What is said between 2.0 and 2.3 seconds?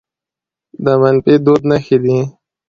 دي